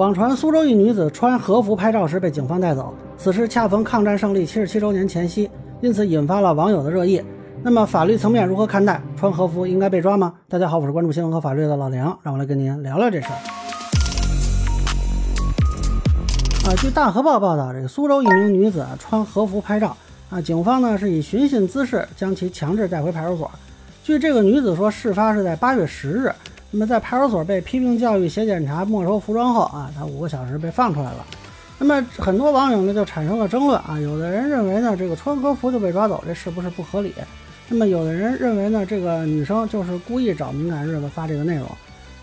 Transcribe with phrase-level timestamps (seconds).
[0.00, 5.50] 网传苏州一女子穿和服拍照时被警方带走，此时恰逢抗战胜利七十七周年前夕，
[5.82, 7.22] 因此引发了网友的热议。
[7.62, 10.32] 那么法律层面如何看待穿和服应该被抓吗？
[10.48, 13.36] 大家好，我是关注新闻和法律的老梁，让我来跟您聊聊这事儿。
[16.64, 19.94] 啊，据大河报报道，这个苏州一名女子穿和服拍照，
[20.30, 23.50] 啊，警方呢是以寻衅滋事将其强制带回派出所。
[24.02, 26.32] 据这个女子说，事发是在八月十日。
[26.70, 31.26] 那么在派出所被批评教育、写检查、没收服装后啊，他五个小时被放出来了。
[31.78, 37.12] 那么很多网友呢就产生了争论啊，有的人认为呢这个穿和服就被抓走，这是不是不合理？
[37.68, 41.66] 那么有的人认为呢这个女生就是故意找敏感日子发这个内容。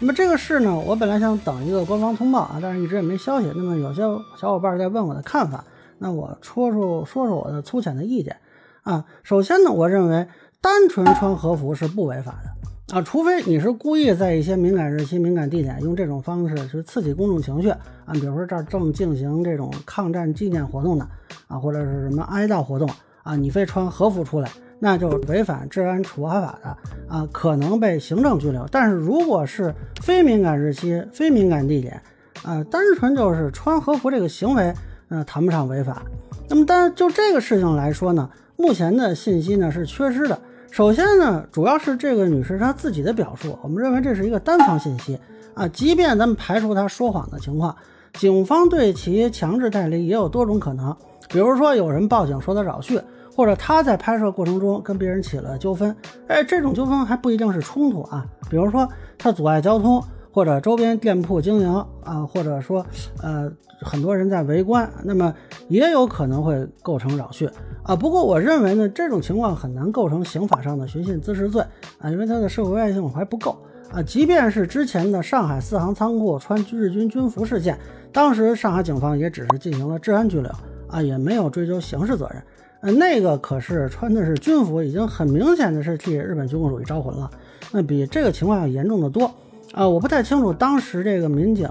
[0.00, 3.50] 那么这个事呢，我本来想等一个官方通报啊，但是一直也没消息。
[3.54, 4.02] 那么有些
[4.36, 5.64] 小伙伴在问我的看法，
[5.98, 8.36] 那我说说说说我的粗浅的意见
[8.82, 9.04] 啊。
[9.22, 10.26] 首先呢，我认为
[10.60, 12.50] 单纯穿和服是不违法的。
[12.94, 21.04] 啊，除非你是故意在一些敏感日期、敏感地点用这种方式去刺激公众情绪啊，比如说这儿正进行这种抗战纪念活动的
[21.48, 22.88] 啊，或者是什么哀悼活动
[23.24, 28.64] 啊，你非穿和服出来，那就违反治安处罚法的啊，可能被行政拘留。
[28.70, 32.00] 但是如果是非敏感日期、非敏感地点
[32.44, 34.72] 啊，单纯就是穿和服这个行为，
[35.08, 36.00] 呃，谈不上违法。
[36.48, 40.40] 那么，但就这个事情来说呢，目前的信息呢是缺失的。
[40.74, 45.16] 首先呢，主要是这个女士她自己的表述，我们认为这是一个单方信息
[45.54, 45.68] 啊。
[45.68, 47.76] 即便咱们排除她说谎的情况，
[48.14, 50.92] 警方对其强制带离也有多种可能，
[51.28, 53.00] 比如说有人报警说她扰序，
[53.36, 55.94] 或者她在拍摄过程中跟别人起了纠纷，
[56.26, 60.02] 哎，这种纠纷还不一定是冲突啊，比如说她阻碍交通。
[60.34, 62.84] 或者周边店铺经营啊，或者说
[63.22, 63.48] 呃
[63.80, 65.32] 很多人在围观，那么
[65.68, 67.48] 也有可能会构成扰序
[67.84, 67.94] 啊。
[67.94, 71.62] 不过我认为呢，这种情况很难构成刑法上的寻衅滋事罪
[72.00, 73.56] 啊，因为它的社会危害性还不够
[73.92, 74.02] 啊。
[74.02, 77.78] 即便是之前的上海四行仓库穿日军军服事件，
[78.12, 80.50] 当时上海警方也只是进行了治安拘留
[80.88, 82.42] 啊，也没有追究刑事责任。
[82.80, 87.30] 呃，那个可是穿的是军服，已经很明显的是替日本军国主义招魂了，
[87.70, 89.30] 那比这个情况要严重的多。
[89.74, 91.68] 啊，我不太清楚当时这个民警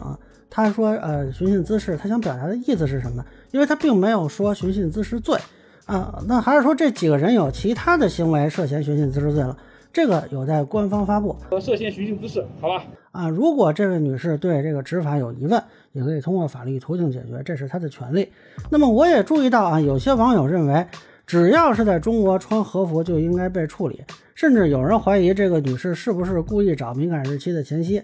[0.50, 3.24] 他说呃寻衅滋事，他想表达的意思是什么？
[3.52, 5.40] 因为他并没有说寻衅滋事罪
[5.86, 9.58] 啊，那还是说这几个人有其他的行为涉嫌寻衅滋事罪了？
[9.94, 11.36] 这个有待官方发布。
[11.62, 12.84] 涉嫌寻衅滋事，好吧？
[13.13, 15.63] 啊，如果这位女士对这个执法有疑问，
[15.94, 18.30] 也可以通过法律途径解决，这是她的权利。
[18.69, 20.86] 那么我也注意到啊，有些网友认为。
[21.33, 24.03] 只要是在中国穿和服就应该被处理，
[24.35, 27.99] 甚至有人怀疑这个女士是不是故意找敏感日期的前夕。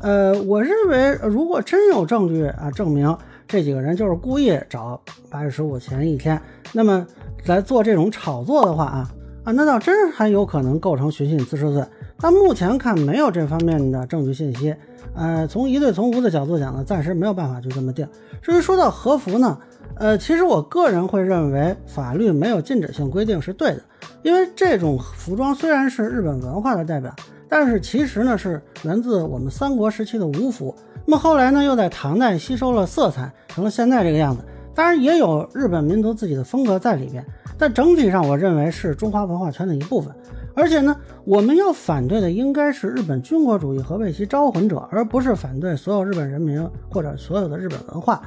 [0.00, 3.16] 呃，我认为如果真有证据啊证明
[3.48, 5.00] 这几个人就是故意找
[5.30, 6.38] 八月十五前一天，
[6.74, 7.06] 那么
[7.46, 9.10] 来做这种炒作的话啊
[9.44, 11.82] 啊，那倒真还有可能构成寻衅滋事罪。
[12.20, 14.76] 但目前看没有这方面的证据信息。
[15.14, 18.06] 呃，从一对从无的角度讲呢，暂时没有办法就这么定。
[18.42, 19.58] 至于说到和服呢？
[19.96, 23.82] 呃，其实我个人会认为法律没有禁止性规定是对的，
[24.22, 27.14] 因为这种服装虽然是日本文化的代表，
[27.48, 30.74] 但是其实呢是源自我们三国时期的吴服，
[31.06, 34.42] 那么后来呢又在唐代吸收了色彩，成了现在这个样子。
[34.74, 37.24] 当然也有日本民族自己的风格在里边，
[37.56, 40.12] 但整体上我认为是中华文化圈的一部分。
[40.56, 48.20] 而且呢，我们要反对的应该是日本军国主义和为其招魂者，而不是反对所有日本人民或者所有的日本文化。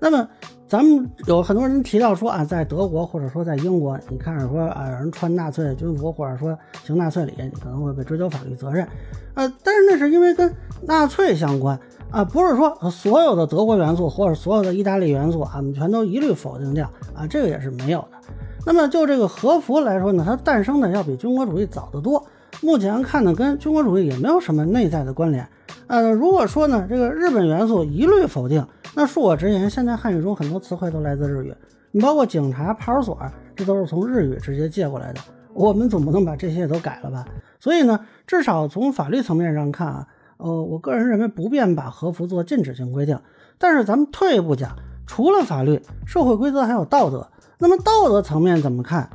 [0.00, 0.28] 那么。
[0.68, 6.54] 咱们有很多人提到说啊，在德国或者说在英国，你看着说啊，有人穿纳粹军服或者说
[6.84, 8.86] 行纳粹礼，你可能会被追究法律责任。
[9.32, 18.18] 呃，但是那是因为跟纳粹相关啊，不是说所有的德国元素或者所有的意大利元素啊，我们全都一律否定掉啊，这个也是没有的。
[18.66, 22.22] 那么就这个和服来说呢，它诞生的要比军国主义早得多。
[22.60, 25.48] 目前看呢，跟军国主义也没有什么内在的关联。
[25.86, 31.54] 呃，如果说呢，这个日本元素一律否定，那恕我直言，现在汉语中很多词汇都来自日语，
[31.92, 33.18] 你包括警察、派出所，
[33.54, 35.20] 这都是从日语直接借过来的。
[35.54, 37.24] 我们总不能把这些都改了吧？
[37.60, 40.06] 所以呢，至少从法律层面上看啊，
[40.36, 43.18] 呃，我个人认为不便把和服做禁止性规定。
[43.58, 44.76] 但是咱们退一步讲，
[45.06, 47.28] 除了法律，社会规则还有道德。
[47.58, 49.08] 那么道德层面怎么看？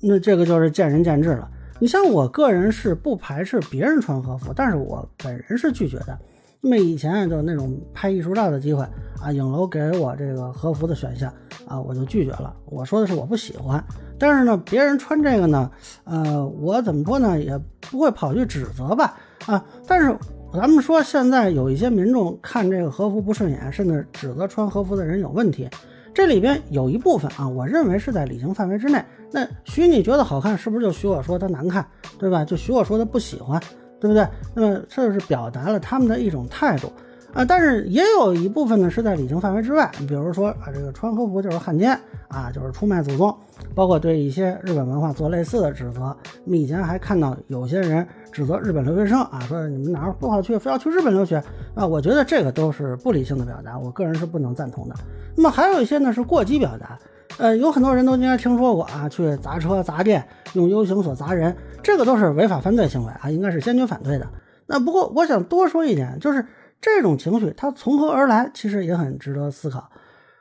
[0.00, 1.50] 那这个就是见仁见智了。
[1.80, 6.18] 你像我个人是不排斥别人穿和服，但是我本人是拒绝的。
[6.62, 8.82] 那么以前就那种拍艺术照的机会
[9.22, 11.32] 啊，影楼给我这个和服的选项
[11.66, 12.54] 啊，我就拒绝了。
[12.66, 13.82] 我说的是我不喜欢，
[14.18, 15.70] 但是呢，别人穿这个呢，
[16.04, 17.58] 呃，我怎么说呢，也
[17.90, 19.16] 不会跑去指责吧
[19.46, 19.64] 啊。
[19.86, 20.14] 但是
[20.52, 25.68] 咱们说现在有一些民众看这个和服不顺眼，甚至指责穿和服的人有问题。
[26.12, 29.02] 这里边有一部分啊，我认为是在理性范围之内。
[29.30, 31.86] 那许你觉得好看，是不是就许我说它难看，
[32.18, 32.44] 对吧？
[32.44, 33.62] 就许我说他不喜欢，
[34.00, 34.26] 对不对？
[34.54, 36.90] 那么这是表达了他们的一种态度。
[37.32, 43.32] 啊，但是也有一部分呢是在理性范围之外，你比如说啊，这个穿和服就是汉奸啊，就是出卖祖宗，
[43.72, 46.00] 包括对一些日本文化做类似的指责。
[46.44, 51.40] 我们以前还看到有些人指责日本留学生啊，说你们哪儿不好去，非要去日本留学
[51.76, 54.94] 啊，我觉得这个都是不理性的表达，我个人是不能赞同的。
[55.36, 56.98] 那么还有一些呢是过激表达，
[57.38, 64.26] 呃，有很多人都应该听说过啊，去砸车砸店，用 U 型锁砸人，这个都是违法犯罪行为啊，应该是坚决反对的。
[64.66, 66.44] 那不过我想多说一点，就是。
[66.82, 68.50] 这种情绪它从何而来？
[68.54, 69.90] 其实也很值得思考，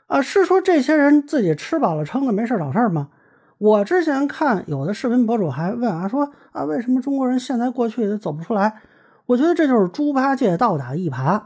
[0.07, 3.09] 啊，是说这些人自己吃饱了撑的没事找事儿吗？
[3.57, 8.74] 我之前看有的视频博主还问啊，说啊，为什么中国人现在过去都走不出来？
[9.25, 11.42] 我觉得这就是猪八戒倒打一耙。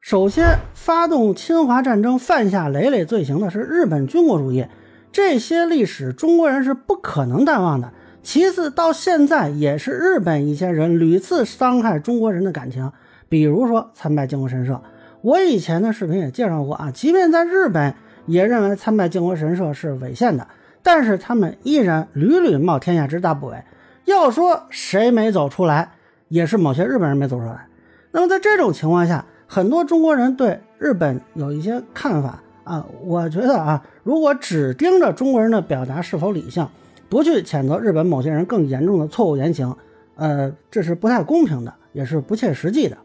[0.00, 4.66] 首先，发动侵华战争、犯下累累罪行的是日本军国主义，
[5.12, 7.92] 这些历史中国人是不可能淡忘的。
[8.22, 12.90] 其次，到现在也是日本一些人屡次伤害中国人的感情。
[13.28, 14.80] 比如说参拜靖国神社，
[15.20, 16.90] 我以前的视频也介绍过啊。
[16.90, 17.94] 即便在日本
[18.24, 20.48] 也认为参拜靖国神社是违宪的，
[20.82, 23.62] 但是他们依然屡屡冒天下之大不韪。
[24.06, 25.92] 要说谁没走出来，
[26.28, 27.68] 也是某些日本人没走出来。
[28.12, 32.86] 那么在这种情况下，很多中国人对日本有一些看法啊。
[33.02, 36.64] 我觉得啊，如果只盯着中国人的表达是否理性，
[37.08, 39.76] 不去谴责日本某些人更严重的错误言行，
[40.14, 42.96] 呃，这是不太公平的，也是不切实际的。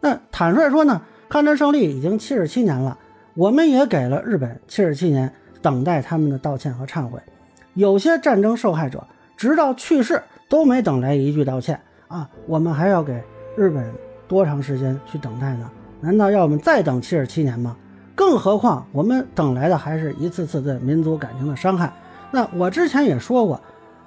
[0.00, 2.98] 那坦率说呢，抗战胜利已经七十七年了，
[3.34, 5.32] 我们也给了日本七十七年
[5.62, 7.20] 等待他们的道歉和忏悔。
[7.74, 9.06] 有些战争受害者
[9.36, 13.22] 直到去世都没等来一句道歉啊，我们还要给
[13.56, 13.94] 日本
[14.26, 15.70] 多长时间去等待呢？
[16.04, 17.74] 难道要我们再等七十七年吗？
[18.14, 21.90] 更何况我们等来的还是一次次对民族感情的伤害。
[22.30, 23.58] 那我之前也说过，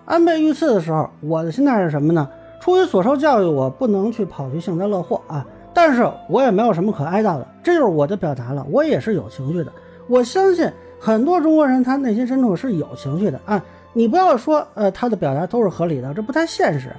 [0.05, 2.29] 安倍遇刺的时候，我的心态是什么呢？
[2.61, 5.44] 出于所受教育，我不能去跑去幸灾乐祸啊。
[5.73, 8.63] 但是我也没有什么可哀悼的，这就是我的表达了。
[8.69, 9.71] 我也是有情绪的。
[10.07, 13.59] 我相信很多中国人他内心深处是有情绪的啊。
[13.94, 16.95] 你不要说呃他的表达都是合理的，这不太现实。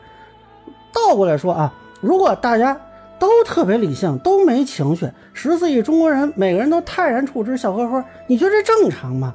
[0.93, 2.77] 倒过来说啊，如果大家
[3.19, 9.35] 都特别理性，都没情绪，十四亿中国人每个人都泰然处之，笑呵呵，你觉得这正常吗？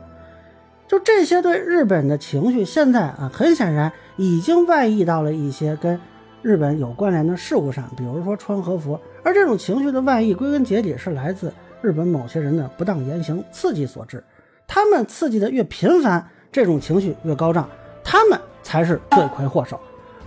[0.88, 6.00] 就这些对日本的情绪，现在啊，很显然已经外溢到了一些跟。
[6.41, 14.21] 日本有关联的事物上，比如说穿和服，而这种情绪的外溢，归根结底是来自日本某些人的不当言行刺激所致。
[14.68, 17.69] 他们刺激的越频繁，这种情绪越高涨，
[18.03, 19.79] 他们才是罪魁祸首。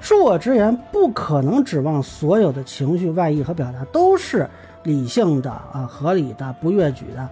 [0.02, 4.48] 恕我直言，不可能指望所有的情绪外溢和表达都是
[4.84, 7.28] 理性的啊、合理的、不越矩的。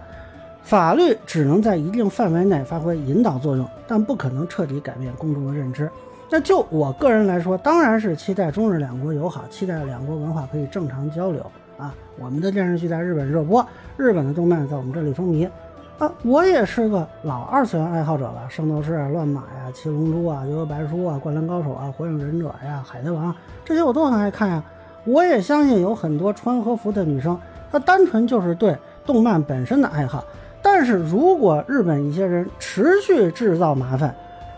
[0.61, 5.89] 法律只能在一定范围内发挥引导作用，但不可能彻底改变公众的认知。
[6.29, 11.45] 那就我个人来说，当然是期待中日两国友好，期待两国文化可以正常交流
[11.77, 11.93] 啊。
[12.17, 13.65] 我们的电视剧在日本热播，
[13.95, 15.47] 日本的动漫在我们这里风靡
[15.97, 16.11] 啊。
[16.23, 23.33] 我也是个老二次元爱好者了，《圣斗士》啊、乱马呀、七龙珠啊、悠悠白书啊、灌篮高手啊、火影忍者呀、海贼王
[23.63, 24.63] 这些我都很爱看呀。
[25.05, 27.39] 我也相信有很多穿和服的女生，
[27.71, 28.75] 她单纯就是对
[29.05, 30.23] 动漫本身的爱好。
[30.61, 34.15] 但是如果日本一些人持续制造麻烦，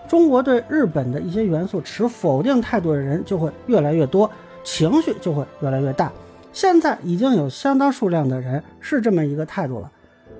[0.08, 4.32] 中国对日本的一些元素持否定态度的人就会越来越多，
[4.64, 6.10] 情绪就会越来越大。
[6.54, 9.92] 现在已经有相当数量的人是这么一个态度了。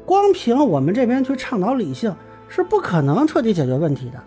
[0.08, 2.16] 光凭我们这边去倡导理性
[2.48, 4.18] 是不可能彻底解决问题的。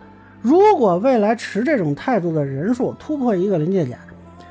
[0.42, 3.98] 如果未来持这种态度的人数突破一个临界点，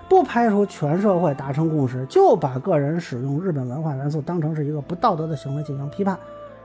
[0.09, 6.17] 不排除全社会达成共识，就把个人使用日本文化元素当成是一个不道德的行为进行批判，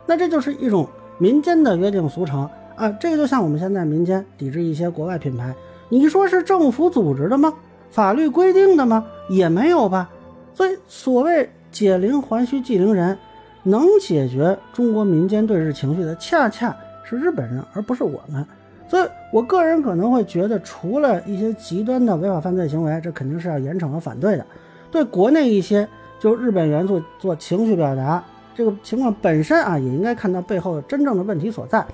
[0.07, 2.49] 那这就是一种民间的约定俗成。
[2.75, 5.55] 啊，这个就像我们现在民间抵制一些国外品牌，
[5.91, 7.53] 你说是政府组织的吗？
[7.91, 9.05] 法律规定的吗？
[9.29, 10.09] 也没有吧。
[10.55, 13.19] 所以所谓解铃还须系铃人，
[13.65, 18.47] 能解决中国民间对日情绪的，恰恰是日本人，而不是我们。
[18.87, 24.47] 所以我个人可能会觉得，除了一些极端的违法犯罪行为，这肯定是要严惩和反对的。
[24.93, 25.89] 对国内一些
[26.21, 28.23] 就日本元素做情绪表达
[28.55, 31.85] 这个情况本身啊，也应该看到背后真正的问题所在。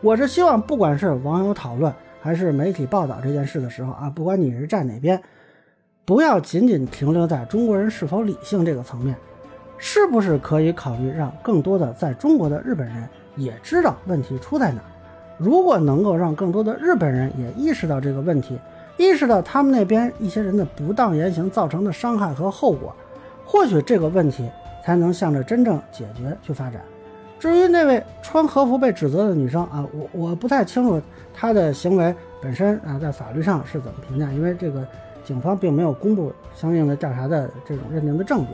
[0.00, 5.22] 我是希望，不管是网友讨论还是媒体报道这件事的时候啊，不管你是站哪边，
[6.04, 9.16] 不要仅仅停留在中国人是否理性这个层面，
[9.84, 14.80] 是不是可以考虑让更多的在中国的日本人也知道问题出在哪？
[15.38, 18.56] 如果能够让更多的日本人也意识到这个问题，
[18.96, 22.94] 意识到他们那边一些人的不当言行造成的伤害和后果，
[23.44, 24.48] 或许这个问题
[24.84, 26.80] 才能向着真正解决去发展。
[27.40, 31.02] 至于那位穿和服被指责的女生啊，我我不太清楚
[31.34, 34.86] 她的行为本身啊，在法律上是怎么评价，因为这个
[35.24, 38.52] 警方并没有公布相应的调查的这种认定的证据。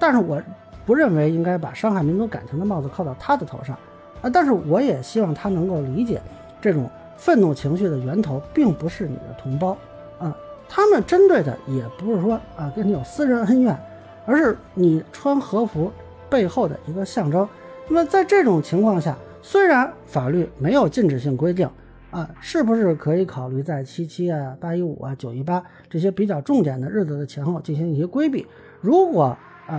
[0.00, 0.40] 但是我
[0.88, 3.76] 不认为应该把伤害民族感情的帽子扣到他的头上
[4.22, 4.30] 啊。
[4.30, 6.18] 但是我也希望他能够理解，
[6.62, 9.76] 这种愤怒情绪的源头并不是你的同胞
[10.18, 10.34] 啊，
[10.66, 13.78] 他们针对的也不是说啊跟你有私人恩怨，
[14.24, 15.92] 而是你穿和服
[16.30, 17.46] 背后的一个象征。
[17.86, 21.68] 那么在这种情况下，虽然法律没有禁止性规定。
[22.10, 28.46] 啊，是不是可以考虑在七七啊、八一五啊、九一八这些比较重点的日子的前后进行一些规避？
[28.80, 29.78] 如果啊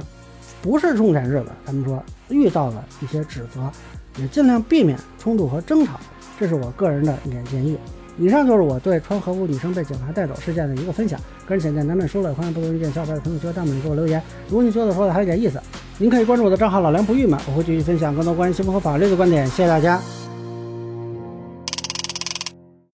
[0.61, 3.69] 不是重点日子，咱们说遇到了一些指责，
[4.17, 5.99] 也尽量避免冲突和争吵，
[6.39, 7.77] 这是我个人的一点建议。
[8.17, 11.17] 以上就是我对穿和服女生被警察带走事件的一个分享。
[11.47, 14.21] 个人浅见难免说了，欢迎不同意见小伙伴在评论区和弹幕里给我留言。
[14.49, 15.61] 如果你觉得说的还有点意思，
[15.97, 19.47] 您可以关注我的账号老梁不郁闷，我会继续分享更多关于新闻和法律的观点。
[19.47, 20.28] 谢谢大家。